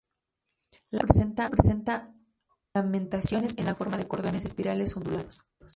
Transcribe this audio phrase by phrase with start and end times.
[0.89, 2.11] La concha presenta
[2.73, 5.45] ornamentaciones en forma de cordones espirales ondulados.